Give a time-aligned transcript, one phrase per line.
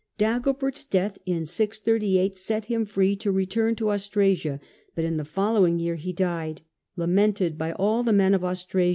[0.17, 4.59] Dagobert's death in 638 set him free to return to Austrasia,
[4.95, 6.61] but in the fol lowing year he died,
[6.95, 8.89] "lamented by all the men of Austrasia